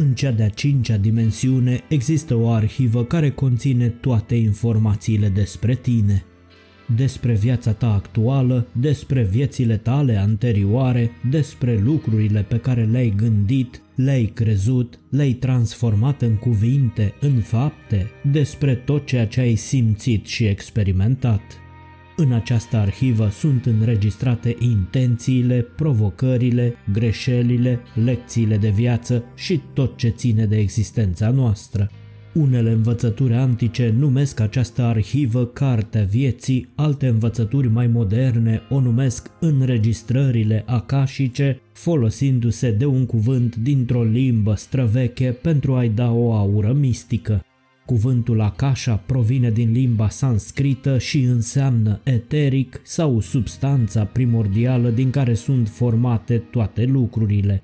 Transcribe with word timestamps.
În 0.00 0.14
cea 0.14 0.30
de-a 0.30 0.48
cincea 0.48 0.96
dimensiune 0.96 1.80
există 1.88 2.34
o 2.34 2.48
arhivă 2.50 3.04
care 3.04 3.30
conține 3.30 3.88
toate 3.88 4.34
informațiile 4.34 5.28
despre 5.28 5.74
tine. 5.74 6.24
Despre 6.96 7.32
viața 7.32 7.72
ta 7.72 7.94
actuală, 7.94 8.66
despre 8.72 9.22
viețile 9.22 9.76
tale 9.76 10.16
anterioare, 10.16 11.10
despre 11.30 11.78
lucrurile 11.78 12.42
pe 12.42 12.58
care 12.58 12.84
le-ai 12.84 13.12
gândit, 13.16 13.82
le-ai 13.94 14.24
crezut, 14.24 14.98
le-ai 15.10 15.32
transformat 15.32 16.22
în 16.22 16.36
cuvinte, 16.36 17.14
în 17.20 17.40
fapte, 17.40 18.10
despre 18.32 18.74
tot 18.74 19.06
ceea 19.06 19.26
ce 19.26 19.40
ai 19.40 19.54
simțit 19.54 20.26
și 20.26 20.44
experimentat. 20.44 21.42
În 22.20 22.32
această 22.32 22.76
arhivă 22.76 23.28
sunt 23.28 23.66
înregistrate 23.66 24.56
intențiile, 24.58 25.66
provocările, 25.76 26.74
greșelile, 26.92 27.80
lecțiile 28.04 28.56
de 28.56 28.68
viață 28.68 29.24
și 29.34 29.60
tot 29.72 29.96
ce 29.96 30.08
ține 30.08 30.46
de 30.46 30.56
existența 30.56 31.30
noastră. 31.30 31.90
Unele 32.34 32.70
învățături 32.70 33.34
antice 33.34 33.94
numesc 33.98 34.40
această 34.40 34.82
arhivă 34.82 35.46
Cartea 35.46 36.02
Vieții, 36.02 36.68
alte 36.74 37.06
învățături 37.06 37.68
mai 37.68 37.86
moderne 37.86 38.62
o 38.70 38.80
numesc 38.80 39.30
înregistrările 39.40 40.62
acașice, 40.66 41.60
folosindu-se 41.72 42.70
de 42.70 42.84
un 42.84 43.06
cuvânt 43.06 43.56
dintr-o 43.56 44.02
limbă 44.02 44.54
străveche 44.54 45.30
pentru 45.42 45.74
a-i 45.74 45.88
da 45.88 46.12
o 46.12 46.32
aură 46.32 46.72
mistică. 46.72 47.42
Cuvântul 47.88 48.40
Akasha 48.40 48.96
provine 48.96 49.50
din 49.50 49.72
limba 49.72 50.08
sanscrită 50.08 50.98
și 50.98 51.22
înseamnă 51.22 52.00
eteric 52.02 52.80
sau 52.82 53.20
substanța 53.20 54.04
primordială 54.04 54.90
din 54.90 55.10
care 55.10 55.34
sunt 55.34 55.68
formate 55.68 56.38
toate 56.38 56.84
lucrurile. 56.84 57.62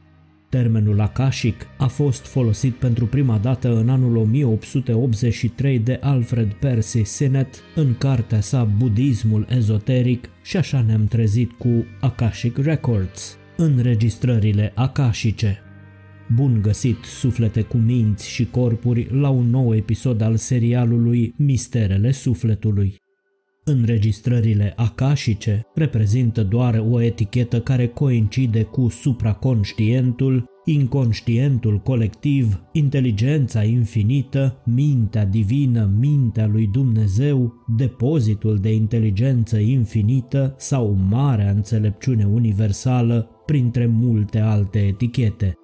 Termenul 0.48 1.00
akashic 1.00 1.66
a 1.78 1.86
fost 1.86 2.26
folosit 2.26 2.74
pentru 2.74 3.06
prima 3.06 3.38
dată 3.38 3.76
în 3.76 3.88
anul 3.88 4.16
1883 4.16 5.78
de 5.78 5.98
Alfred 6.02 6.52
Percy 6.52 7.04
Sinnett 7.04 7.54
în 7.74 7.94
cartea 7.98 8.40
sa 8.40 8.64
Budismul 8.64 9.46
ezoteric 9.48 10.28
și 10.42 10.56
așa 10.56 10.80
ne-am 10.80 11.06
trezit 11.06 11.52
cu 11.52 11.84
Akashic 12.00 12.56
Records, 12.58 13.36
înregistrările 13.56 14.72
akashice. 14.74 15.63
Bun 16.28 16.58
găsit, 16.62 17.04
suflete 17.04 17.62
cu 17.62 17.76
minți 17.76 18.28
și 18.28 18.46
corpuri, 18.46 19.08
la 19.12 19.28
un 19.28 19.50
nou 19.50 19.74
episod 19.74 20.20
al 20.20 20.36
serialului 20.36 21.34
Misterele 21.36 22.10
Sufletului. 22.10 23.02
Înregistrările 23.64 24.72
acașice 24.76 25.62
reprezintă 25.74 26.42
doar 26.42 26.84
o 26.90 27.00
etichetă 27.00 27.60
care 27.60 27.86
coincide 27.86 28.62
cu 28.62 28.88
supraconștientul, 28.88 30.44
inconștientul 30.64 31.78
colectiv, 31.78 32.62
inteligența 32.72 33.62
infinită, 33.62 34.62
mintea 34.64 35.24
divină, 35.24 35.90
mintea 35.98 36.46
lui 36.46 36.66
Dumnezeu, 36.66 37.64
depozitul 37.76 38.58
de 38.58 38.72
inteligență 38.72 39.58
infinită 39.58 40.54
sau 40.58 40.98
marea 41.08 41.50
înțelepciune 41.50 42.24
universală, 42.24 43.28
printre 43.46 43.86
multe 43.86 44.38
alte 44.38 44.78
etichete. 44.78 45.54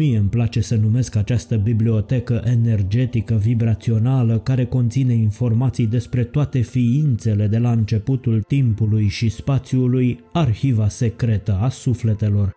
Mie 0.00 0.18
îmi 0.18 0.28
place 0.28 0.60
să 0.60 0.76
numesc 0.76 1.16
această 1.16 1.56
bibliotecă 1.56 2.42
energetică 2.44 3.34
vibrațională 3.34 4.38
care 4.38 4.64
conține 4.64 5.12
informații 5.12 5.86
despre 5.86 6.24
toate 6.24 6.60
ființele 6.60 7.46
de 7.46 7.58
la 7.58 7.70
începutul 7.70 8.42
timpului 8.42 9.08
și 9.08 9.28
spațiului, 9.28 10.20
arhiva 10.32 10.88
secretă 10.88 11.58
a 11.60 11.68
sufletelor. 11.68 12.52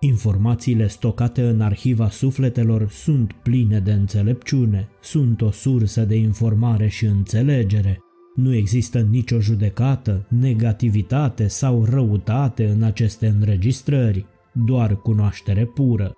Informațiile 0.00 0.86
stocate 0.86 1.42
în 1.42 1.60
arhiva 1.60 2.08
sufletelor 2.08 2.90
sunt 2.90 3.32
pline 3.32 3.78
de 3.78 3.92
înțelepciune, 3.92 4.88
sunt 5.02 5.40
o 5.40 5.50
sursă 5.50 6.04
de 6.04 6.16
informare 6.16 6.88
și 6.88 7.04
înțelegere. 7.04 7.98
Nu 8.34 8.54
există 8.54 9.00
nicio 9.10 9.40
judecată, 9.40 10.26
negativitate 10.28 11.46
sau 11.46 11.84
răutate 11.84 12.66
în 12.66 12.82
aceste 12.82 13.26
înregistrări, 13.26 14.26
doar 14.52 14.96
cunoaștere 14.96 15.64
pură. 15.64 16.12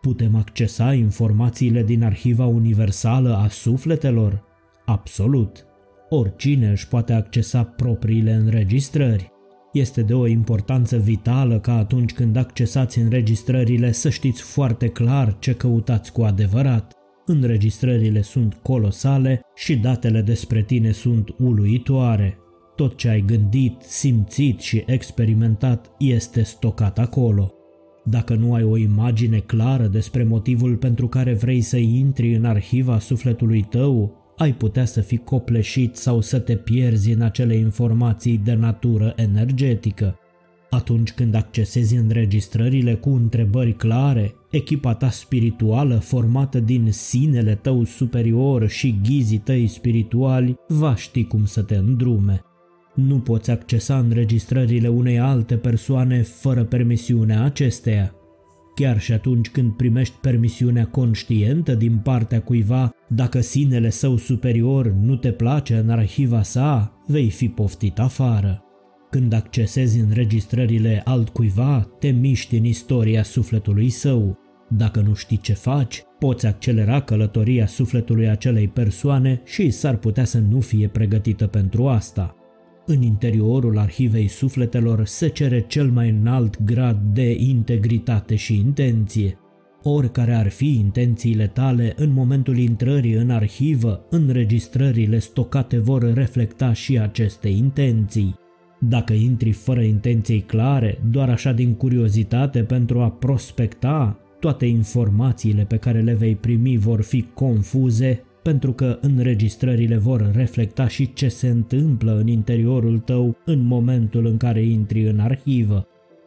Putem 0.00 0.34
accesa 0.34 0.92
informațiile 0.92 1.82
din 1.82 2.02
arhiva 2.02 2.46
universală 2.46 3.36
a 3.36 3.48
sufletelor? 3.48 4.44
Absolut. 4.84 5.66
Oricine 6.08 6.70
își 6.70 6.88
poate 6.88 7.12
accesa 7.12 7.62
propriile 7.62 8.32
înregistrări. 8.32 9.30
Este 9.72 10.02
de 10.02 10.14
o 10.14 10.26
importanță 10.26 10.96
vitală 10.96 11.60
ca 11.60 11.76
atunci 11.76 12.12
când 12.12 12.36
accesați 12.36 12.98
înregistrările 12.98 13.92
să 13.92 14.08
știți 14.08 14.42
foarte 14.42 14.88
clar 14.88 15.36
ce 15.38 15.52
căutați 15.52 16.12
cu 16.12 16.22
adevărat. 16.22 16.92
Înregistrările 17.26 18.22
sunt 18.22 18.54
colosale 18.54 19.40
și 19.54 19.76
datele 19.76 20.22
despre 20.22 20.62
tine 20.62 20.90
sunt 20.90 21.34
uluitoare. 21.38 22.38
Tot 22.76 22.96
ce 22.96 23.08
ai 23.08 23.20
gândit, 23.20 23.82
simțit 23.82 24.60
și 24.60 24.82
experimentat 24.86 25.90
este 25.98 26.42
stocat 26.42 26.98
acolo. 26.98 27.57
Dacă 28.10 28.34
nu 28.34 28.54
ai 28.54 28.62
o 28.62 28.76
imagine 28.76 29.38
clară 29.38 29.86
despre 29.86 30.24
motivul 30.24 30.76
pentru 30.76 31.08
care 31.08 31.34
vrei 31.34 31.60
să 31.60 31.76
intri 31.76 32.34
în 32.34 32.44
arhiva 32.44 32.98
sufletului 32.98 33.62
tău, 33.62 34.12
ai 34.36 34.54
putea 34.54 34.84
să 34.84 35.00
fii 35.00 35.18
copleșit 35.24 35.96
sau 35.96 36.20
să 36.20 36.38
te 36.38 36.56
pierzi 36.56 37.12
în 37.12 37.20
acele 37.20 37.56
informații 37.56 38.40
de 38.44 38.54
natură 38.54 39.12
energetică. 39.16 40.18
Atunci 40.70 41.12
când 41.12 41.34
accesezi 41.34 41.96
înregistrările 41.96 42.94
cu 42.94 43.10
întrebări 43.10 43.72
clare, 43.72 44.34
echipa 44.50 44.94
ta 44.94 45.10
spirituală 45.10 45.94
formată 45.98 46.60
din 46.60 46.92
sinele 46.92 47.54
tău 47.54 47.84
superior 47.84 48.68
și 48.68 48.98
ghizii 49.02 49.38
tăi 49.38 49.66
spirituali 49.66 50.54
va 50.68 50.94
ști 50.94 51.24
cum 51.24 51.44
să 51.44 51.62
te 51.62 51.74
îndrume. 51.74 52.40
Nu 53.00 53.18
poți 53.18 53.50
accesa 53.50 53.98
înregistrările 53.98 54.88
unei 54.88 55.18
alte 55.18 55.56
persoane 55.56 56.22
fără 56.22 56.64
permisiunea 56.64 57.44
acesteia. 57.44 58.14
Chiar 58.74 59.00
și 59.00 59.12
atunci 59.12 59.50
când 59.50 59.72
primești 59.72 60.14
permisiunea 60.20 60.86
conștientă 60.86 61.74
din 61.74 61.96
partea 61.96 62.40
cuiva, 62.42 62.90
dacă 63.08 63.40
sinele 63.40 63.90
său 63.90 64.16
superior 64.16 64.94
nu 65.02 65.16
te 65.16 65.32
place 65.32 65.76
în 65.76 65.90
arhiva 65.90 66.42
sa, 66.42 67.02
vei 67.06 67.30
fi 67.30 67.48
poftit 67.48 67.98
afară. 67.98 68.62
Când 69.10 69.32
accesezi 69.32 69.98
înregistrările 69.98 71.02
altcuiva, 71.04 71.88
te 71.98 72.08
miști 72.08 72.56
în 72.56 72.64
istoria 72.64 73.22
sufletului 73.22 73.88
său. 73.88 74.38
Dacă 74.68 75.00
nu 75.00 75.14
știi 75.14 75.38
ce 75.38 75.52
faci, 75.52 76.02
poți 76.18 76.46
accelera 76.46 77.00
călătoria 77.00 77.66
sufletului 77.66 78.28
acelei 78.28 78.68
persoane 78.68 79.40
și 79.44 79.70
s-ar 79.70 79.96
putea 79.96 80.24
să 80.24 80.38
nu 80.38 80.60
fie 80.60 80.88
pregătită 80.88 81.46
pentru 81.46 81.88
asta. 81.88 82.32
În 82.90 83.02
interiorul 83.02 83.78
arhivei 83.78 84.28
sufletelor 84.28 85.06
se 85.06 85.28
cere 85.28 85.64
cel 85.66 85.90
mai 85.90 86.08
înalt 86.08 86.62
grad 86.62 87.00
de 87.12 87.36
integritate 87.38 88.34
și 88.34 88.54
intenție. 88.54 89.38
Oricare 89.82 90.34
ar 90.34 90.48
fi 90.48 90.74
intențiile 90.74 91.46
tale 91.46 91.94
în 91.96 92.12
momentul 92.12 92.58
intrării 92.58 93.12
în 93.12 93.30
arhivă, 93.30 94.06
înregistrările 94.10 95.18
stocate 95.18 95.78
vor 95.78 96.12
reflecta 96.14 96.72
și 96.72 96.98
aceste 96.98 97.48
intenții. 97.48 98.34
Dacă 98.80 99.12
intri 99.12 99.50
fără 99.50 99.80
intenții 99.80 100.40
clare, 100.40 100.98
doar 101.10 101.30
așa 101.30 101.52
din 101.52 101.74
curiozitate 101.74 102.62
pentru 102.62 103.00
a 103.00 103.10
prospecta, 103.10 104.18
toate 104.40 104.66
informațiile 104.66 105.64
pe 105.64 105.76
care 105.76 106.00
le 106.00 106.14
vei 106.14 106.36
primi 106.36 106.76
vor 106.76 107.02
fi 107.02 107.26
confuze 107.34 108.22
pentru 108.48 108.72
că 108.72 108.98
înregistrările 109.00 109.96
vor 109.96 110.30
reflecta 110.34 110.88
și 110.88 111.12
ce 111.12 111.28
se 111.28 111.48
întâmplă 111.48 112.18
în 112.18 112.26
interiorul 112.26 112.98
tău 112.98 113.36
în 113.44 113.66
momentul 113.66 114.26
în 114.26 114.36
care 114.36 114.62
intri 114.62 115.08
în 115.08 115.18
arhivă. 115.18 115.86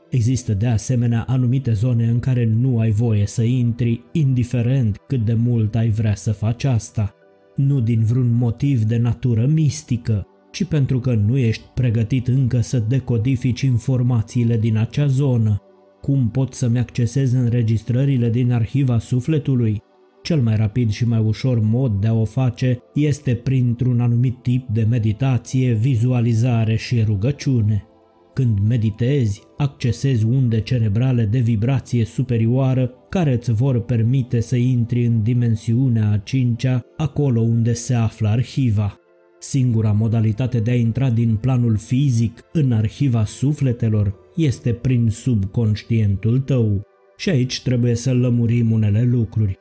Există 0.09 0.53
de 0.53 0.67
asemenea 0.67 1.25
anumite 1.27 1.71
zone 1.71 2.05
în 2.05 2.19
care 2.19 2.45
nu 2.45 2.79
ai 2.79 2.91
voie 2.91 3.27
să 3.27 3.43
intri, 3.43 4.03
indiferent 4.11 4.97
cât 5.07 5.25
de 5.25 5.33
mult 5.33 5.75
ai 5.75 5.89
vrea 5.89 6.15
să 6.15 6.31
faci 6.31 6.63
asta. 6.63 7.15
Nu 7.55 7.79
din 7.79 8.03
vreun 8.03 8.33
motiv 8.33 8.83
de 8.83 8.97
natură 8.97 9.45
mistică, 9.45 10.27
ci 10.51 10.63
pentru 10.63 10.99
că 10.99 11.13
nu 11.13 11.37
ești 11.37 11.63
pregătit 11.73 12.27
încă 12.27 12.59
să 12.59 12.83
decodifici 12.87 13.61
informațiile 13.61 14.57
din 14.57 14.77
acea 14.77 15.07
zonă. 15.07 15.61
Cum 16.01 16.29
pot 16.29 16.53
să-mi 16.53 16.79
accesez 16.79 17.33
înregistrările 17.33 18.29
din 18.29 18.51
arhiva 18.51 18.99
sufletului? 18.99 19.81
Cel 20.21 20.41
mai 20.41 20.55
rapid 20.55 20.89
și 20.91 21.07
mai 21.07 21.19
ușor 21.19 21.59
mod 21.59 22.01
de 22.01 22.07
a 22.07 22.13
o 22.13 22.25
face 22.25 22.79
este 22.93 23.35
printr-un 23.35 23.99
anumit 23.99 24.41
tip 24.41 24.67
de 24.67 24.85
meditație, 24.89 25.73
vizualizare 25.73 26.75
și 26.75 27.01
rugăciune. 27.01 27.85
Când 28.33 28.59
meditezi, 28.67 29.41
accesezi 29.57 30.25
unde 30.25 30.61
cerebrale 30.61 31.25
de 31.25 31.39
vibrație 31.39 32.05
superioară 32.05 32.93
care 33.09 33.33
îți 33.33 33.51
vor 33.51 33.81
permite 33.81 34.39
să 34.39 34.55
intri 34.55 35.05
în 35.05 35.23
dimensiunea 35.23 36.11
a 36.11 36.17
cincea, 36.17 36.85
acolo 36.97 37.41
unde 37.41 37.73
se 37.73 37.93
află 37.93 38.27
arhiva. 38.27 38.95
Singura 39.39 39.91
modalitate 39.91 40.59
de 40.59 40.71
a 40.71 40.75
intra 40.75 41.09
din 41.09 41.35
planul 41.35 41.77
fizic 41.77 42.39
în 42.53 42.71
arhiva 42.71 43.25
sufletelor 43.25 44.15
este 44.35 44.73
prin 44.73 45.09
subconștientul 45.09 46.39
tău. 46.39 46.81
Și 47.17 47.29
aici 47.29 47.61
trebuie 47.61 47.95
să 47.95 48.13
lămurim 48.13 48.71
unele 48.71 49.03
lucruri. 49.03 49.59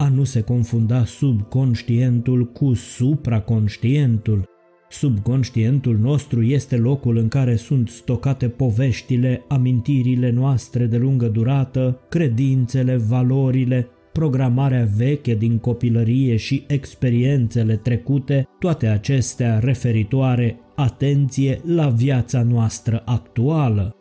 A 0.00 0.08
nu 0.08 0.24
se 0.24 0.40
confunda 0.40 1.04
subconștientul 1.04 2.46
cu 2.46 2.74
supraconștientul. 2.74 4.44
Subconștientul 4.88 5.98
nostru 5.98 6.42
este 6.42 6.76
locul 6.76 7.16
în 7.16 7.28
care 7.28 7.56
sunt 7.56 7.88
stocate 7.88 8.48
poveștile, 8.48 9.44
amintirile 9.48 10.30
noastre 10.30 10.86
de 10.86 10.96
lungă 10.96 11.26
durată, 11.26 12.00
credințele, 12.08 12.96
valorile, 12.96 13.88
programarea 14.12 14.88
veche 14.96 15.34
din 15.34 15.58
copilărie 15.58 16.36
și 16.36 16.64
experiențele 16.66 17.76
trecute, 17.76 18.46
toate 18.58 18.86
acestea 18.86 19.58
referitoare, 19.58 20.56
atenție, 20.76 21.60
la 21.66 21.88
viața 21.88 22.42
noastră 22.42 23.02
actuală. 23.04 23.94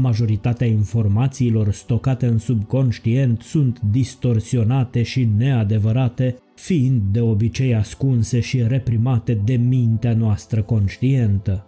Majoritatea 0.00 0.66
informațiilor 0.66 1.72
stocate 1.72 2.26
în 2.26 2.38
subconștient 2.38 3.40
sunt 3.40 3.80
distorsionate 3.90 5.02
și 5.02 5.28
neadevărate, 5.36 6.36
fiind 6.54 7.02
de 7.10 7.20
obicei 7.20 7.74
ascunse 7.74 8.40
și 8.40 8.62
reprimate 8.62 9.40
de 9.44 9.54
mintea 9.54 10.14
noastră 10.14 10.62
conștientă. 10.62 11.66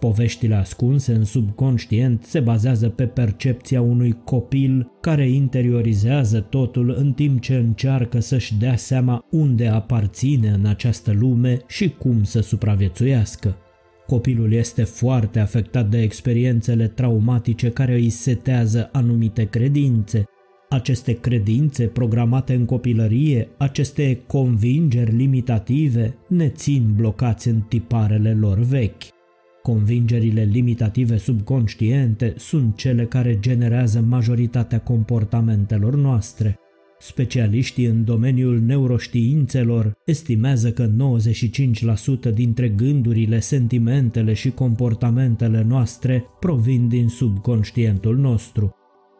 Poveștile 0.00 0.54
ascunse 0.54 1.12
în 1.12 1.24
subconștient 1.24 2.22
se 2.22 2.40
bazează 2.40 2.88
pe 2.88 3.06
percepția 3.06 3.80
unui 3.80 4.16
copil 4.24 4.90
care 5.00 5.28
interiorizează 5.28 6.40
totul 6.40 6.94
în 6.98 7.12
timp 7.12 7.40
ce 7.40 7.54
încearcă 7.54 8.20
să-și 8.20 8.54
dea 8.54 8.76
seama 8.76 9.24
unde 9.30 9.66
aparține 9.66 10.48
în 10.48 10.66
această 10.66 11.12
lume 11.12 11.58
și 11.66 11.88
cum 11.88 12.24
să 12.24 12.40
supraviețuiască. 12.40 13.56
Copilul 14.06 14.52
este 14.52 14.82
foarte 14.82 15.38
afectat 15.38 15.88
de 15.90 16.02
experiențele 16.02 16.88
traumatice 16.88 17.70
care 17.70 17.94
îi 17.94 18.10
setează 18.10 18.88
anumite 18.92 19.44
credințe. 19.44 20.24
Aceste 20.68 21.12
credințe 21.12 21.86
programate 21.86 22.54
în 22.54 22.64
copilărie, 22.64 23.48
aceste 23.56 24.22
convingeri 24.26 25.16
limitative, 25.16 26.16
ne 26.28 26.48
țin 26.48 26.92
blocați 26.96 27.48
în 27.48 27.60
tiparele 27.60 28.34
lor 28.34 28.58
vechi. 28.58 29.02
Convingerile 29.62 30.42
limitative 30.42 31.16
subconștiente 31.16 32.34
sunt 32.36 32.76
cele 32.76 33.04
care 33.04 33.38
generează 33.40 34.00
majoritatea 34.00 34.80
comportamentelor 34.80 35.94
noastre. 35.94 36.58
Specialiștii 37.06 37.84
în 37.84 38.04
domeniul 38.04 38.60
neuroștiințelor 38.60 39.92
estimează 40.04 40.72
că 40.72 40.90
95% 42.30 42.34
dintre 42.34 42.68
gândurile, 42.68 43.40
sentimentele 43.40 44.32
și 44.32 44.50
comportamentele 44.50 45.64
noastre 45.68 46.24
provin 46.40 46.88
din 46.88 47.08
subconștientul 47.08 48.16
nostru. 48.16 48.74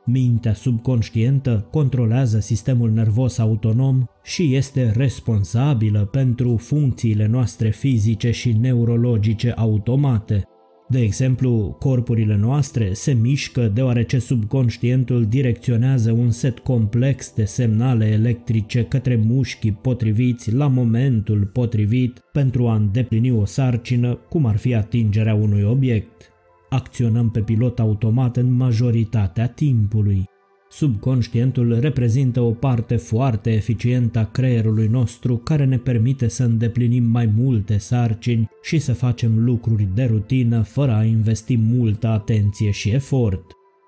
Mintea 0.04 0.54
subconștientă 0.54 1.66
controlează 1.70 2.40
sistemul 2.40 2.90
nervos 2.90 3.38
autonom 3.38 4.04
și 4.22 4.54
este 4.54 4.92
responsabilă 4.96 6.04
pentru 6.04 6.56
funcțiile 6.56 7.26
noastre 7.26 7.70
fizice 7.70 8.30
și 8.30 8.52
neurologice 8.52 9.50
automate. 9.50 10.42
De 10.88 11.00
exemplu, 11.00 11.76
corpurile 11.78 12.36
noastre 12.36 12.92
se 12.92 13.12
mișcă 13.12 13.68
deoarece 13.68 14.18
subconștientul 14.18 15.26
direcționează 15.26 16.12
un 16.12 16.30
set 16.30 16.58
complex 16.58 17.34
de 17.34 17.44
semnale 17.44 18.06
electrice 18.06 18.84
către 18.84 19.16
mușchii 19.16 19.72
potriviți 19.72 20.52
la 20.52 20.66
momentul 20.66 21.50
potrivit 21.52 22.20
pentru 22.32 22.68
a 22.68 22.74
îndeplini 22.74 23.30
o 23.30 23.44
sarcină, 23.44 24.14
cum 24.14 24.46
ar 24.46 24.56
fi 24.56 24.74
atingerea 24.74 25.34
unui 25.34 25.62
obiect. 25.62 26.32
Acționăm 26.68 27.30
pe 27.30 27.40
pilot 27.40 27.78
automat 27.78 28.36
în 28.36 28.52
majoritatea 28.52 29.48
timpului. 29.48 30.24
Subconștientul 30.76 31.78
reprezintă 31.80 32.40
o 32.40 32.50
parte 32.50 32.96
foarte 32.96 33.52
eficientă 33.52 34.18
a 34.18 34.24
creierului 34.24 34.86
nostru 34.86 35.36
care 35.36 35.64
ne 35.64 35.78
permite 35.78 36.28
să 36.28 36.44
îndeplinim 36.44 37.04
mai 37.04 37.32
multe 37.36 37.78
sarcini 37.78 38.50
și 38.62 38.78
să 38.78 38.92
facem 38.92 39.44
lucruri 39.44 39.88
de 39.94 40.04
rutină 40.04 40.62
fără 40.62 40.92
a 40.92 41.04
investi 41.04 41.56
multă 41.56 42.06
atenție 42.06 42.70
și 42.70 42.90
efort. 42.90 43.44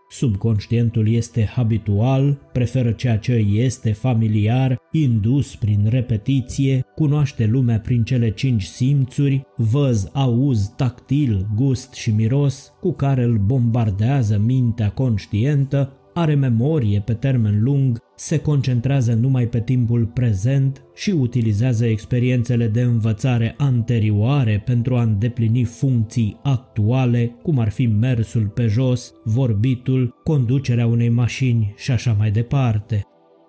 Subconștientul 0.08 1.08
este 1.08 1.44
habitual, 1.44 2.38
preferă 2.52 2.92
ceea 2.92 3.18
ce 3.18 3.32
este 3.32 3.92
familiar, 3.92 4.78
indus 4.92 5.56
prin 5.56 5.86
repetiție, 5.88 6.84
cunoaște 6.94 7.46
lumea 7.46 7.80
prin 7.80 8.04
cele 8.04 8.30
cinci 8.30 8.64
simțuri, 8.64 9.42
văz, 9.56 10.10
auz, 10.12 10.72
tactil, 10.76 11.46
gust 11.54 11.92
și 11.92 12.10
miros, 12.10 12.72
cu 12.80 12.92
care 12.92 13.22
îl 13.22 13.38
bombardează 13.38 14.38
mintea 14.44 14.90
conștientă, 14.90 15.92
are 16.16 16.34
memorie 16.34 17.00
pe 17.00 17.12
termen 17.12 17.62
lung, 17.62 17.98
se 18.14 18.38
concentrează 18.38 19.12
numai 19.12 19.46
pe 19.46 19.60
timpul 19.60 20.06
prezent 20.06 20.82
și 20.94 21.10
utilizează 21.10 21.86
experiențele 21.86 22.66
de 22.68 22.80
învățare 22.82 23.54
anterioare 23.58 24.62
pentru 24.64 24.96
a 24.96 25.02
îndeplini 25.02 25.64
funcții 25.64 26.36
actuale, 26.42 27.36
cum 27.42 27.58
ar 27.58 27.70
fi 27.70 27.86
mersul 27.86 28.46
pe 28.46 28.66
jos, 28.66 29.14
vorbitul, 29.24 30.14
conducerea 30.22 30.86
unei 30.86 31.08
mașini 31.08 31.74
și 31.76 31.90
așa 31.90 32.14
mai 32.18 32.30
departe. 32.30 33.02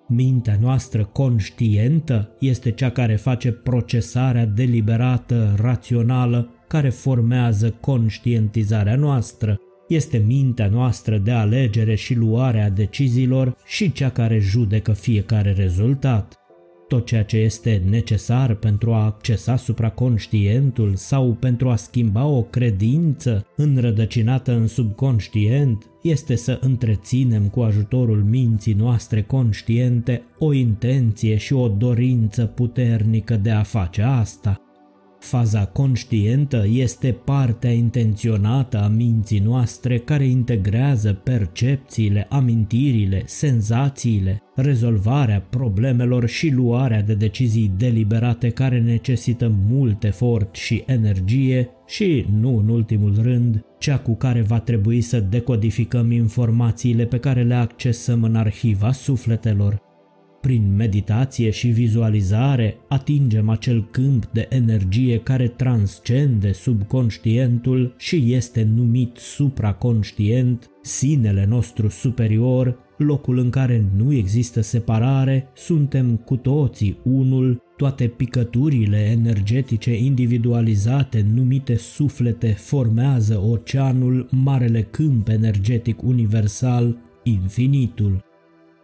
Mintea 0.07 0.57
noastră 0.61 1.05
conștientă 1.05 2.35
este 2.39 2.71
cea 2.71 2.89
care 2.89 3.15
face 3.15 3.51
procesarea 3.51 4.45
deliberată, 4.45 5.55
rațională, 5.61 6.49
care 6.67 6.89
formează 6.89 7.69
conștientizarea 7.81 8.95
noastră, 8.95 9.57
este 9.87 10.17
mintea 10.17 10.67
noastră 10.67 11.17
de 11.17 11.31
alegere 11.31 11.95
și 11.95 12.13
luarea 12.13 12.69
deciziilor 12.69 13.55
și 13.65 13.91
cea 13.91 14.09
care 14.09 14.39
judecă 14.39 14.91
fiecare 14.91 15.51
rezultat. 15.51 16.37
Tot 16.87 17.05
ceea 17.05 17.23
ce 17.23 17.37
este 17.37 17.81
necesar 17.89 18.53
pentru 18.53 18.93
a 18.93 19.05
accesa 19.05 19.55
supraconștientul 19.55 20.95
sau 20.95 21.37
pentru 21.39 21.69
a 21.69 21.75
schimba 21.75 22.25
o 22.25 22.41
credință 22.41 23.45
înrădăcinată 23.55 24.51
în 24.51 24.67
subconștient 24.67 25.85
este 26.01 26.35
să 26.35 26.59
întreținem 26.61 27.47
cu 27.47 27.59
ajutorul 27.59 28.23
minții 28.23 28.73
noastre 28.73 29.21
conștiente 29.21 30.23
o 30.39 30.53
intenție 30.53 31.37
și 31.37 31.53
o 31.53 31.67
dorință 31.67 32.45
puternică 32.45 33.35
de 33.35 33.51
a 33.51 33.63
face 33.63 34.01
asta– 34.01 34.61
Faza 35.19 35.65
conștientă 35.65 36.65
este 36.69 37.11
partea 37.11 37.71
intenționată 37.71 38.81
a 38.81 38.87
minții 38.87 39.39
noastre 39.39 39.97
care 39.97 40.25
integrează 40.25 41.13
percepțiile, 41.13 42.25
amintirile, 42.29 43.21
senzațiile, 43.25 44.41
rezolvarea 44.55 45.45
problemelor 45.49 46.27
și 46.27 46.49
luarea 46.49 47.01
de 47.01 47.13
decizii 47.13 47.71
deliberate 47.77 48.49
care 48.49 48.79
necesită 48.79 49.55
mult 49.67 50.03
efort 50.03 50.55
și 50.55 50.83
energie 50.85 51.69
și, 51.87 52.25
nu 52.39 52.57
în 52.57 52.69
ultimul 52.69 53.19
rând, 53.21 53.65
cea 53.79 53.97
cu 53.97 54.15
care 54.15 54.41
va 54.41 54.59
trebui 54.59 55.01
să 55.01 55.19
decodificăm 55.19 56.11
informațiile 56.11 57.05
pe 57.05 57.19
care 57.19 57.43
le 57.43 57.55
accesăm 57.55 58.23
în 58.23 58.35
arhiva 58.35 58.91
sufletelor 58.91 59.86
prin 60.41 60.75
meditație 60.75 61.49
și 61.49 61.67
vizualizare 61.67 62.77
atingem 62.87 63.49
acel 63.49 63.87
câmp 63.91 64.25
de 64.25 64.47
energie 64.49 65.19
care 65.19 65.47
transcende 65.47 66.51
subconștientul 66.51 67.95
și 67.97 68.33
este 68.33 68.67
numit 68.75 69.15
supraconștient, 69.15 70.69
sinele 70.81 71.45
nostru 71.45 71.87
superior, 71.87 72.85
locul 72.97 73.37
în 73.37 73.49
care 73.49 73.85
nu 73.97 74.13
există 74.13 74.61
separare, 74.61 75.47
suntem 75.55 76.15
cu 76.15 76.35
toții 76.35 76.97
unul, 77.03 77.61
toate 77.77 78.07
picăturile 78.07 78.97
energetice 78.97 79.97
individualizate 79.97 81.25
numite 81.33 81.75
suflete 81.75 82.47
formează 82.47 83.41
oceanul, 83.49 84.27
marele 84.31 84.81
câmp 84.81 85.27
energetic 85.27 86.01
universal, 86.01 86.97
infinitul 87.23 88.25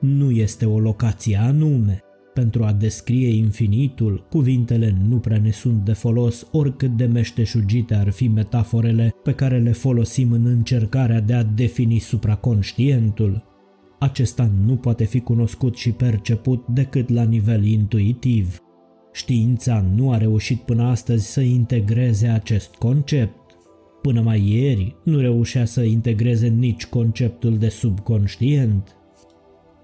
nu 0.03 0.31
este 0.31 0.65
o 0.65 0.79
locație 0.79 1.37
anume. 1.37 1.99
Pentru 2.33 2.63
a 2.63 2.73
descrie 2.73 3.29
infinitul, 3.29 4.25
cuvintele 4.29 4.95
nu 5.07 5.17
prea 5.17 5.39
ne 5.39 5.51
sunt 5.51 5.85
de 5.85 5.93
folos 5.93 6.47
oricât 6.51 6.97
de 6.97 7.05
meșteșugite 7.05 7.95
ar 7.95 8.09
fi 8.09 8.27
metaforele 8.27 9.15
pe 9.23 9.31
care 9.33 9.59
le 9.59 9.71
folosim 9.71 10.31
în 10.31 10.45
încercarea 10.45 11.19
de 11.19 11.33
a 11.33 11.43
defini 11.43 11.99
supraconștientul. 11.99 13.43
Acesta 13.99 14.51
nu 14.65 14.75
poate 14.75 15.03
fi 15.03 15.19
cunoscut 15.19 15.75
și 15.75 15.91
perceput 15.91 16.67
decât 16.67 17.09
la 17.09 17.23
nivel 17.23 17.65
intuitiv. 17.65 18.61
Știința 19.13 19.85
nu 19.95 20.11
a 20.11 20.17
reușit 20.17 20.59
până 20.59 20.83
astăzi 20.83 21.31
să 21.31 21.41
integreze 21.41 22.27
acest 22.27 22.75
concept. 22.75 23.39
Până 24.01 24.21
mai 24.21 24.51
ieri 24.51 24.95
nu 25.03 25.19
reușea 25.19 25.65
să 25.65 25.81
integreze 25.81 26.47
nici 26.47 26.85
conceptul 26.85 27.57
de 27.57 27.69
subconștient. 27.69 28.97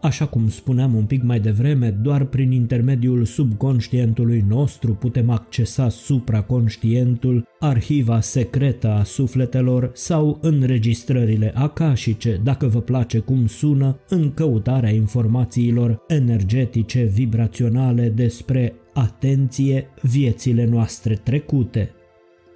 Așa 0.02 0.26
cum 0.26 0.50
spuneam 0.50 0.96
un 0.96 1.06
pic 1.06 1.24
mai 1.24 1.40
devreme, 1.40 1.90
doar 1.90 2.26
prin 2.26 2.52
intermediul 2.52 3.26
subconștientului 3.26 4.46
nostru 4.48 4.94
putem 4.94 5.30
accesa 5.30 5.90
supraconștientul, 5.90 7.48
arhiva 7.60 8.22
secretă 8.22 8.88
a 8.88 9.04
sufletelor 9.04 9.92
sau 9.94 10.38
înregistrările 10.42 11.52
acașice, 11.56 12.40
dacă 12.44 12.68
vă 12.68 12.82
place 12.82 13.20
cum 13.20 13.48
sună, 13.48 14.00
în 14.10 14.34
căutarea 14.34 14.90
informațiilor 14.90 16.04
energetice, 16.08 17.04
vibraționale 17.04 18.10
despre, 18.10 18.74
atenție, 18.94 19.88
viețile 20.02 20.66
noastre 20.66 21.14
trecute, 21.14 21.94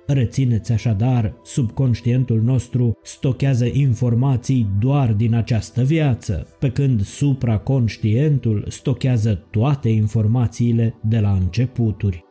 Rețineți 0.07 0.71
așadar, 0.71 1.33
subconștientul 1.43 2.41
nostru 2.41 2.97
stochează 3.03 3.65
informații 3.65 4.69
doar 4.79 5.13
din 5.13 5.33
această 5.33 5.83
viață, 5.83 6.47
pe 6.59 6.69
când 6.69 7.01
supraconștientul 7.01 8.65
stochează 8.69 9.47
toate 9.51 9.89
informațiile 9.89 10.95
de 11.01 11.19
la 11.19 11.31
începuturi. 11.31 12.23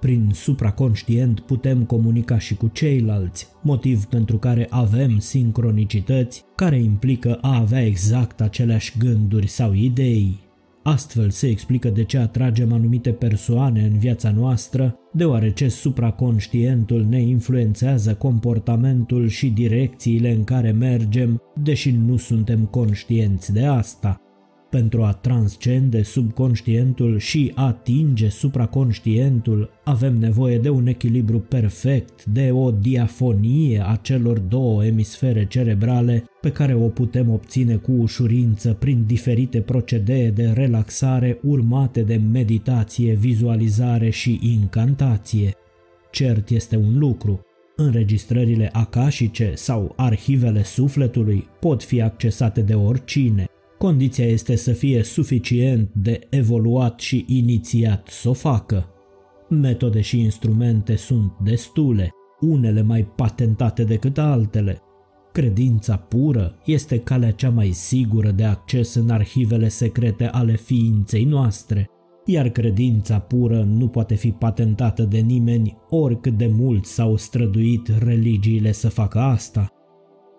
Prin 0.00 0.30
supraconștient 0.32 1.40
putem 1.40 1.84
comunica 1.84 2.38
și 2.38 2.54
cu 2.54 2.68
ceilalți, 2.68 3.48
motiv 3.62 4.04
pentru 4.04 4.38
care 4.38 4.66
avem 4.70 5.18
sincronicități 5.18 6.44
care 6.54 6.78
implică 6.78 7.38
a 7.40 7.58
avea 7.58 7.86
exact 7.86 8.40
aceleași 8.40 8.98
gânduri 8.98 9.46
sau 9.46 9.72
idei, 9.72 10.45
Astfel 10.86 11.30
se 11.30 11.48
explică 11.48 11.88
de 11.88 12.04
ce 12.04 12.18
atragem 12.18 12.72
anumite 12.72 13.10
persoane 13.10 13.80
în 13.80 13.98
viața 13.98 14.30
noastră, 14.30 14.98
deoarece 15.12 15.68
supraconștientul 15.68 17.06
ne 17.08 17.20
influențează 17.20 18.14
comportamentul 18.14 19.28
și 19.28 19.50
direcțiile 19.50 20.32
în 20.32 20.44
care 20.44 20.70
mergem, 20.70 21.42
deși 21.62 21.90
nu 21.90 22.16
suntem 22.16 22.64
conștienți 22.64 23.52
de 23.52 23.64
asta. 23.64 24.20
Pentru 24.70 25.02
a 25.02 25.12
transcende 25.12 26.02
subconștientul 26.02 27.18
și 27.18 27.52
atinge 27.54 28.28
supraconștientul, 28.28 29.70
avem 29.84 30.16
nevoie 30.18 30.58
de 30.58 30.68
un 30.68 30.86
echilibru 30.86 31.38
perfect, 31.38 32.24
de 32.24 32.50
o 32.52 32.70
diafonie 32.70 33.82
a 33.86 33.96
celor 33.96 34.38
două 34.38 34.84
emisfere 34.84 35.46
cerebrale 35.46 36.24
pe 36.40 36.52
care 36.52 36.74
o 36.74 36.88
putem 36.88 37.30
obține 37.30 37.74
cu 37.74 37.92
ușurință 37.92 38.72
prin 38.72 39.04
diferite 39.06 39.60
procedee 39.60 40.30
de 40.30 40.52
relaxare 40.54 41.38
urmate 41.42 42.02
de 42.02 42.20
meditație, 42.32 43.14
vizualizare 43.14 44.10
și 44.10 44.38
incantație. 44.42 45.54
Cert 46.10 46.50
este 46.50 46.76
un 46.76 46.98
lucru, 46.98 47.40
Înregistrările 47.78 48.70
acașice 48.72 49.52
sau 49.54 49.92
arhivele 49.96 50.62
sufletului 50.62 51.48
pot 51.60 51.82
fi 51.82 52.02
accesate 52.02 52.60
de 52.60 52.74
oricine, 52.74 53.46
Condiția 53.78 54.24
este 54.24 54.56
să 54.56 54.72
fie 54.72 55.02
suficient 55.02 55.90
de 55.92 56.20
evoluat 56.30 57.00
și 57.00 57.24
inițiat 57.28 58.08
să 58.08 58.28
o 58.28 58.32
facă. 58.32 58.88
Metode 59.48 60.00
și 60.00 60.20
instrumente 60.20 60.96
sunt 60.96 61.32
destule, 61.44 62.10
unele 62.40 62.82
mai 62.82 63.04
patentate 63.04 63.84
decât 63.84 64.18
altele. 64.18 64.80
Credința 65.32 65.96
pură 65.96 66.58
este 66.64 66.98
calea 66.98 67.30
cea 67.30 67.50
mai 67.50 67.70
sigură 67.70 68.30
de 68.30 68.44
acces 68.44 68.94
în 68.94 69.10
arhivele 69.10 69.68
secrete 69.68 70.24
ale 70.24 70.56
ființei 70.56 71.24
noastre, 71.24 71.90
iar 72.24 72.48
credința 72.48 73.18
pură 73.18 73.62
nu 73.62 73.88
poate 73.88 74.14
fi 74.14 74.30
patentată 74.30 75.02
de 75.02 75.18
nimeni 75.18 75.76
oricât 75.88 76.36
de 76.36 76.46
mult 76.46 76.84
s-au 76.84 77.16
străduit 77.16 77.92
religiile 77.98 78.72
să 78.72 78.88
facă 78.88 79.18
asta 79.18 79.75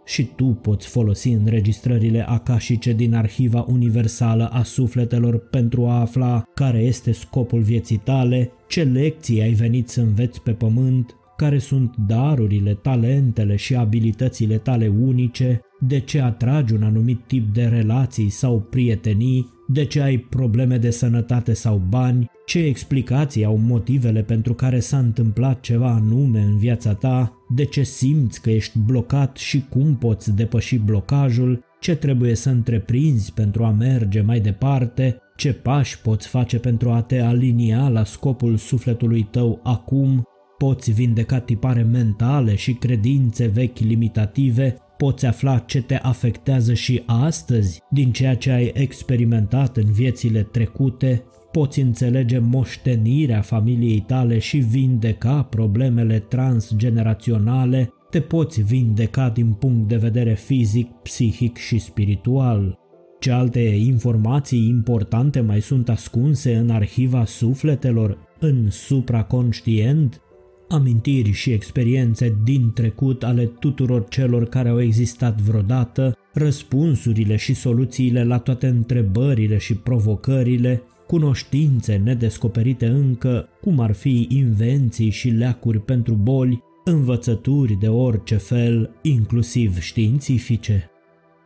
și 0.08 0.24
tu 0.36 0.46
poți 0.46 0.88
folosi 0.88 1.30
înregistrările 1.30 2.28
acașice 2.28 2.94
din 2.94 3.14
Arhiva 3.14 3.66
Universală 3.70 4.50
a 4.52 4.64
Sufletelor 4.64 5.38
pentru 5.38 5.86
a 5.86 6.00
afla 6.00 6.44
care 6.54 6.80
este 6.80 7.12
scopul 7.12 7.62
vieții 7.62 7.98
tale, 7.98 8.52
ce 8.68 8.84
lecții 8.84 9.42
ai 9.42 9.52
venit 9.52 9.90
să 9.90 10.02
înveți 10.02 10.42
pe 10.42 10.52
pământ, 10.52 11.16
care 11.38 11.58
sunt 11.58 11.96
darurile, 12.08 12.74
talentele 12.74 13.56
și 13.56 13.76
abilitățile 13.76 14.58
tale 14.58 14.88
unice, 14.88 15.62
de 15.80 16.00
ce 16.00 16.22
atragi 16.22 16.74
un 16.74 16.84
anumit 16.84 17.20
tip 17.28 17.54
de 17.54 17.64
relații 17.64 18.30
sau 18.30 18.60
prietenii, 18.60 19.50
de 19.67 19.86
ce 19.86 20.01
ai 20.01 20.17
probleme 20.17 20.77
de 20.77 20.89
sănătate 20.89 21.53
sau 21.53 21.81
bani, 21.89 22.29
ce 22.45 22.59
explicații 22.59 23.45
au 23.45 23.57
motivele 23.57 24.21
pentru 24.21 24.53
care 24.53 24.79
s-a 24.79 24.97
întâmplat 24.97 25.59
ceva 25.59 25.91
anume 25.91 26.39
în 26.39 26.57
viața 26.57 26.93
ta, 26.93 27.33
de 27.50 27.65
ce 27.65 27.83
simți 27.83 28.41
că 28.41 28.50
ești 28.50 28.79
blocat 28.79 29.38
și 29.38 29.65
cum 29.69 29.95
poți 29.95 30.36
depăși 30.36 30.77
blocajul, 30.77 31.65
ce 31.79 31.95
trebuie 31.95 32.36
să 32.36 32.50
întreprinzi 32.50 33.33
pentru 33.33 33.63
a 33.63 33.71
merge 33.71 34.21
mai 34.21 34.39
departe, 34.39 35.17
ce 35.36 35.53
pași 35.53 36.01
poți 36.01 36.27
face 36.27 36.59
pentru 36.59 36.89
a 36.89 37.01
te 37.01 37.19
alinia 37.19 37.89
la 37.89 38.03
scopul 38.03 38.57
sufletului 38.57 39.27
tău 39.31 39.59
acum, 39.63 40.24
poți 40.57 40.91
vindeca 40.91 41.39
tipare 41.39 41.81
mentale 41.81 42.55
și 42.55 42.74
credințe 42.74 43.45
vechi 43.45 43.77
limitative 43.79 44.75
poți 44.98 45.25
afla 45.25 45.60
ce 45.60 45.82
te 45.82 45.96
afectează 45.96 46.74
și 46.74 47.04
astăzi 47.06 47.82
din 47.89 48.12
ceea 48.12 48.36
ce 48.36 48.51
ai 48.51 48.72
experimentat 48.74 49.77
în 49.77 49.92
viețile 49.92 50.44
trecute, 50.44 51.24
poți 51.51 51.80
înțelege 51.80 52.39
moștenirea 52.39 53.42
familiei 53.42 54.04
tale 54.08 54.39
și 54.39 54.58
vindeca 54.58 55.44
problemele 55.44 56.20
transgeneraționale, 56.20 57.92
te 58.10 58.20
poți 58.22 58.62
vindeca 58.62 59.30
din 59.30 59.51
punct 59.51 59.88
de 59.88 59.96
vedere 59.96 60.34
fizic, 60.34 60.88
psihic 60.88 61.58
și 61.58 61.80
spiritual. 61.80 62.80
Ce 63.20 63.32
alte 63.32 63.60
informații 63.60 64.68
importante 64.68 65.39
mai 65.39 65.62
sunt 65.62 65.89
ascunse 65.89 66.56
în 66.56 66.70
arhiva 66.70 67.25
sufletelor, 67.25 68.18
în 68.39 68.70
supraconștient? 68.70 70.22
Amintiri 70.69 71.31
și 71.31 71.51
experiențe 71.51 72.38
din 72.43 72.71
trecut 72.74 73.24
ale 73.24 73.45
tuturor 73.45 74.07
celor 74.07 74.45
care 74.45 74.69
au 74.69 74.81
existat 74.81 75.41
vreodată, 75.41 76.17
răspunsurile 76.33 77.36
și 77.36 77.53
soluțiile 77.53 78.24
la 78.24 78.38
toate 78.38 78.67
întrebările 78.67 79.57
și 79.57 79.75
provocările, 79.75 80.81
cunoștințe 81.07 81.95
nedescoperite 81.95 82.86
încă, 82.86 83.50
cum 83.62 83.79
ar 83.79 83.91
fi 83.91 84.27
invenții 84.29 85.09
și 85.09 85.29
leacuri 85.29 85.79
pentru 85.79 86.13
boli, 86.13 86.63
învățături 86.83 87.79
de 87.79 87.88
orice 87.88 88.36
fel, 88.36 88.95
inclusiv 89.01 89.79
științifice. 89.79 90.89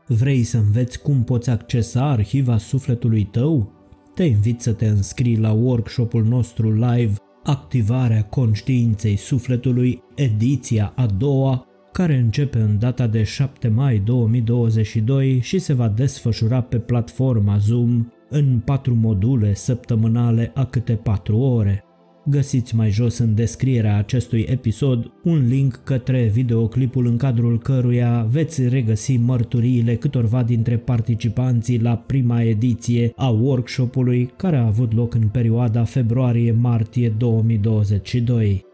Vrei 0.07 0.43
să 0.43 0.57
înveți 0.57 1.01
cum 1.01 1.23
poți 1.23 1.49
accesa 1.49 2.09
arhiva 2.09 2.57
sufletului 2.57 3.23
tău? 3.23 3.71
Te 4.15 4.23
invit 4.23 4.61
să 4.61 4.73
te 4.73 4.87
înscrii 4.87 5.37
la 5.37 5.51
workshopul 5.51 6.23
nostru 6.23 6.71
live 6.71 7.13
Activarea 7.43 8.24
conștiinței 8.24 9.15
sufletului, 9.15 10.03
ediția 10.15 10.93
a 10.95 11.05
doua, 11.05 11.65
care 11.91 12.15
începe 12.15 12.60
în 12.60 12.79
data 12.79 13.07
de 13.07 13.24
7 13.24 13.67
mai 13.67 13.98
2022 13.98 15.39
și 15.41 15.60
se 15.60 15.74
va 15.74 15.88
desfășura 15.88 16.62
pe 16.62 16.77
platforma 16.77 17.57
Zoom 17.57 18.07
în 18.29 18.60
patru 18.60 18.95
module 18.95 19.53
săptămânale 19.53 20.51
a 20.55 20.65
câte 20.65 20.93
4 20.93 21.38
ore. 21.38 21.83
Găsiți 22.31 22.75
mai 22.75 22.89
jos 22.89 23.17
în 23.17 23.35
descrierea 23.35 23.97
acestui 23.97 24.45
episod 24.50 25.11
un 25.23 25.47
link 25.47 25.81
către 25.83 26.23
videoclipul 26.33 27.05
în 27.05 27.17
cadrul 27.17 27.59
căruia 27.59 28.27
veți 28.29 28.67
regăsi 28.67 29.17
mărturiile 29.17 29.95
câtorva 29.95 30.43
dintre 30.43 30.77
participanții 30.77 31.79
la 31.79 31.97
prima 31.97 32.41
ediție 32.41 33.13
a 33.15 33.27
workshopului 33.27 34.33
care 34.35 34.57
a 34.57 34.65
avut 34.65 34.93
loc 34.93 35.13
în 35.13 35.27
perioada 35.27 35.83
februarie-martie 35.83 37.09
2022. 37.09 38.65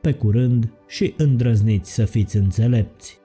Pe 0.00 0.12
curând 0.12 0.72
și 0.88 1.14
îndrăzniți 1.16 1.94
să 1.94 2.04
fiți 2.04 2.36
înțelepți! 2.36 3.17